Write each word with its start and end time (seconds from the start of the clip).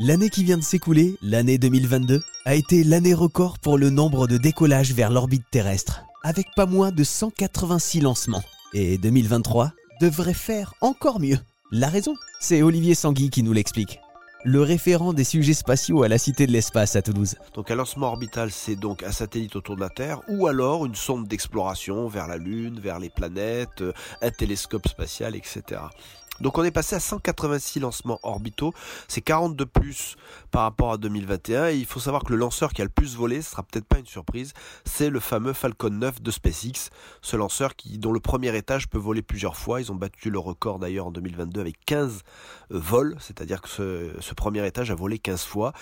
L'année 0.00 0.30
qui 0.30 0.44
vient 0.44 0.58
de 0.58 0.62
s'écouler, 0.62 1.16
l'année 1.22 1.58
2022, 1.58 2.22
a 2.44 2.54
été 2.54 2.84
l'année 2.84 3.14
record 3.14 3.58
pour 3.58 3.76
le 3.76 3.90
nombre 3.90 4.28
de 4.28 4.36
décollages 4.36 4.92
vers 4.92 5.10
l'orbite 5.10 5.50
terrestre, 5.50 6.04
avec 6.22 6.46
pas 6.54 6.66
moins 6.66 6.92
de 6.92 7.02
186 7.02 8.02
lancements. 8.02 8.44
Et 8.74 8.96
2023 8.96 9.72
devrait 10.00 10.34
faire 10.34 10.72
encore 10.82 11.18
mieux. 11.18 11.38
La 11.72 11.88
raison 11.88 12.14
C'est 12.38 12.62
Olivier 12.62 12.94
Sanguy 12.94 13.28
qui 13.28 13.42
nous 13.42 13.52
l'explique. 13.52 13.98
Le 14.44 14.62
référent 14.62 15.12
des 15.12 15.24
sujets 15.24 15.52
spatiaux 15.52 16.04
à 16.04 16.08
la 16.08 16.18
Cité 16.18 16.46
de 16.46 16.52
l'Espace 16.52 16.94
à 16.94 17.02
Toulouse. 17.02 17.34
Donc 17.54 17.72
un 17.72 17.74
lancement 17.74 18.06
orbital, 18.06 18.52
c'est 18.52 18.76
donc 18.76 19.02
un 19.02 19.10
satellite 19.10 19.56
autour 19.56 19.74
de 19.74 19.80
la 19.80 19.90
Terre, 19.90 20.20
ou 20.28 20.46
alors 20.46 20.86
une 20.86 20.94
sonde 20.94 21.26
d'exploration 21.26 22.06
vers 22.06 22.28
la 22.28 22.36
Lune, 22.36 22.78
vers 22.78 23.00
les 23.00 23.10
planètes, 23.10 23.80
euh, 23.80 23.92
un 24.22 24.30
télescope 24.30 24.86
spatial, 24.86 25.34
etc. 25.34 25.80
Donc 26.40 26.58
on 26.58 26.64
est 26.64 26.70
passé 26.70 26.96
à 26.96 27.00
186 27.00 27.80
lancements 27.80 28.20
orbitaux, 28.22 28.72
c'est 29.08 29.20
40 29.20 29.56
de 29.56 29.64
plus 29.64 30.16
par 30.50 30.62
rapport 30.62 30.92
à 30.92 30.96
2021 30.98 31.68
et 31.68 31.76
il 31.76 31.86
faut 31.86 32.00
savoir 32.00 32.22
que 32.24 32.32
le 32.32 32.38
lanceur 32.38 32.72
qui 32.72 32.80
a 32.82 32.84
le 32.84 32.90
plus 32.90 33.16
volé, 33.16 33.42
ce 33.42 33.50
sera 33.50 33.62
peut-être 33.62 33.86
pas 33.86 33.98
une 33.98 34.06
surprise, 34.06 34.52
c'est 34.84 35.10
le 35.10 35.20
fameux 35.20 35.52
Falcon 35.52 35.90
9 35.90 36.22
de 36.22 36.30
SpaceX, 36.30 36.90
ce 37.22 37.36
lanceur 37.36 37.76
qui 37.76 37.98
dont 37.98 38.12
le 38.12 38.20
premier 38.20 38.56
étage 38.56 38.88
peut 38.88 38.98
voler 38.98 39.22
plusieurs 39.22 39.56
fois, 39.56 39.80
ils 39.80 39.90
ont 39.90 39.96
battu 39.96 40.30
le 40.30 40.38
record 40.38 40.78
d'ailleurs 40.78 41.06
en 41.06 41.10
2022 41.10 41.60
avec 41.60 41.76
15 41.86 42.22
euh, 42.72 42.78
vols, 42.78 43.16
c'est-à-dire 43.20 43.60
que 43.60 43.68
ce, 43.68 44.34
premier 44.34 44.64
étage 44.66 44.90
a 44.90 44.94
volé 44.94 45.18
15 45.18 45.42
fois. 45.42 45.72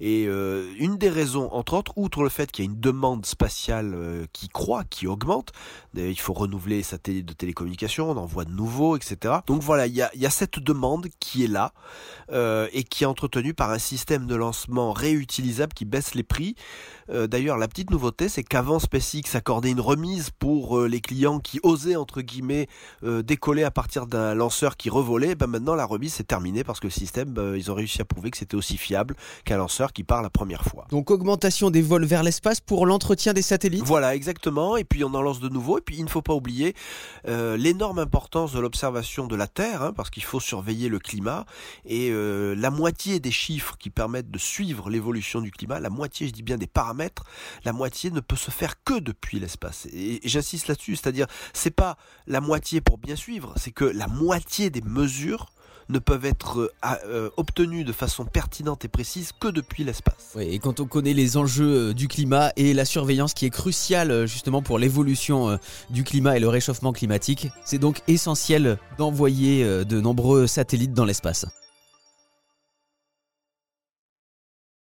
Et 0.00 0.26
euh, 0.28 0.72
une 0.78 0.96
des 0.96 1.10
raisons 1.10 1.48
entre 1.52 1.74
autres, 1.74 1.92
outre 1.96 2.22
le 2.22 2.28
fait 2.28 2.52
qu'il 2.52 2.64
y 2.64 2.68
a 2.68 2.70
une 2.70 2.80
demande 2.80 3.26
spatiale 3.26 3.92
euh, 3.94 4.26
qui 4.32 4.48
croît, 4.48 4.84
qui 4.84 5.06
augmente, 5.06 5.52
il 5.94 6.18
faut 6.18 6.32
renouveler 6.32 6.76
les 6.76 6.82
satellites 6.82 7.26
de 7.26 7.32
télécommunication, 7.32 8.10
on 8.10 8.16
en 8.16 8.26
voit 8.26 8.44
de 8.44 8.52
nouveaux, 8.52 8.96
etc. 8.96 9.36
Donc 9.46 9.62
voilà, 9.62 9.86
il 9.86 9.94
y 9.94 10.02
a 10.02 10.03
il 10.14 10.20
y 10.20 10.26
a 10.26 10.30
cette 10.30 10.58
demande 10.58 11.06
qui 11.20 11.44
est 11.44 11.48
là 11.48 11.72
euh, 12.32 12.68
et 12.72 12.84
qui 12.84 13.04
est 13.04 13.06
entretenue 13.06 13.54
par 13.54 13.70
un 13.70 13.78
système 13.78 14.26
de 14.26 14.34
lancement 14.34 14.92
réutilisable 14.92 15.72
qui 15.74 15.84
baisse 15.84 16.14
les 16.14 16.22
prix. 16.22 16.54
Euh, 17.10 17.26
d'ailleurs, 17.26 17.58
la 17.58 17.68
petite 17.68 17.90
nouveauté, 17.90 18.28
c'est 18.28 18.42
qu'avant 18.42 18.78
SpaceX 18.78 19.34
accordait 19.34 19.70
une 19.70 19.80
remise 19.80 20.30
pour 20.30 20.78
euh, 20.78 20.88
les 20.88 21.00
clients 21.00 21.38
qui 21.38 21.60
osaient 21.62 21.96
entre 21.96 22.22
guillemets 22.22 22.68
décoller 23.02 23.64
à 23.64 23.70
partir 23.70 24.06
d'un 24.06 24.34
lanceur 24.34 24.76
qui 24.76 24.88
revolait. 24.88 25.34
Ben 25.34 25.46
maintenant, 25.46 25.74
la 25.74 25.84
remise 25.84 26.14
c'est 26.14 26.26
terminée 26.26 26.64
parce 26.64 26.80
que 26.80 26.86
le 26.86 26.92
système, 26.92 27.30
ben, 27.30 27.54
ils 27.56 27.70
ont 27.70 27.74
réussi 27.74 28.00
à 28.00 28.04
prouver 28.04 28.30
que 28.30 28.38
c'était 28.38 28.54
aussi 28.54 28.76
fiable 28.76 29.14
qu'un 29.44 29.58
lanceur 29.58 29.92
qui 29.92 30.04
part 30.04 30.22
la 30.22 30.30
première 30.30 30.64
fois. 30.64 30.86
Donc 30.90 31.10
augmentation 31.10 31.70
des 31.70 31.82
vols 31.82 32.04
vers 32.04 32.22
l'espace 32.22 32.60
pour 32.60 32.86
l'entretien 32.86 33.32
des 33.32 33.42
satellites? 33.42 33.84
Voilà, 33.84 34.14
exactement. 34.14 34.76
Et 34.76 34.84
puis 34.84 35.04
on 35.04 35.12
en 35.14 35.22
lance 35.22 35.40
de 35.40 35.48
nouveaux. 35.48 35.78
Et 35.78 35.82
puis 35.82 35.96
il 35.96 36.04
ne 36.04 36.10
faut 36.10 36.22
pas 36.22 36.34
oublier 36.34 36.74
l'énorme 37.26 37.98
importance 37.98 38.52
de 38.52 38.60
l'observation 38.60 39.26
de 39.26 39.36
la 39.36 39.46
Terre. 39.46 39.82
Hein, 39.82 39.92
parce 39.94 40.10
qu'il 40.10 40.24
faut 40.24 40.40
surveiller 40.40 40.88
le 40.88 40.98
climat 40.98 41.46
et 41.84 42.10
euh, 42.10 42.54
la 42.54 42.70
moitié 42.70 43.20
des 43.20 43.30
chiffres 43.30 43.76
qui 43.78 43.90
permettent 43.90 44.30
de 44.30 44.38
suivre 44.38 44.90
l'évolution 44.90 45.40
du 45.40 45.50
climat, 45.50 45.80
la 45.80 45.90
moitié, 45.90 46.26
je 46.28 46.32
dis 46.32 46.42
bien 46.42 46.58
des 46.58 46.66
paramètres, 46.66 47.24
la 47.64 47.72
moitié 47.72 48.10
ne 48.10 48.20
peut 48.20 48.36
se 48.36 48.50
faire 48.50 48.82
que 48.84 48.98
depuis 48.98 49.40
l'espace. 49.40 49.86
Et, 49.92 50.20
j'insiste 50.24 50.68
là-dessus, 50.68 50.96
c'est-à-dire 50.96 51.26
c'est 51.52 51.70
pas 51.70 51.96
la 52.26 52.40
moitié 52.40 52.80
pour 52.80 52.98
bien 52.98 53.16
suivre, 53.16 53.54
c'est 53.56 53.72
que 53.72 53.84
la 53.84 54.08
moitié 54.08 54.70
des 54.70 54.82
mesures 54.82 55.50
ne 55.88 55.98
peuvent 55.98 56.24
être 56.24 56.58
euh, 56.58 56.70
euh, 57.06 57.30
obtenus 57.36 57.84
de 57.84 57.92
façon 57.92 58.24
pertinente 58.24 58.84
et 58.84 58.88
précise 58.88 59.32
que 59.38 59.48
depuis 59.48 59.84
l'espace. 59.84 60.36
Et 60.38 60.58
quand 60.58 60.80
on 60.80 60.86
connaît 60.86 61.14
les 61.14 61.36
enjeux 61.36 61.90
euh, 61.90 61.94
du 61.94 62.08
climat 62.08 62.52
et 62.56 62.74
la 62.74 62.84
surveillance 62.84 63.34
qui 63.34 63.46
est 63.46 63.50
cruciale 63.50 64.26
justement 64.26 64.62
pour 64.62 64.78
l'évolution 64.78 65.58
du 65.90 66.04
climat 66.04 66.36
et 66.36 66.40
le 66.40 66.48
réchauffement 66.48 66.92
climatique, 66.92 67.48
c'est 67.64 67.78
donc 67.78 68.00
essentiel 68.08 68.78
d'envoyer 68.98 69.64
de 69.84 70.00
nombreux 70.00 70.46
satellites 70.46 70.92
dans 70.92 71.04
l'espace. 71.04 71.46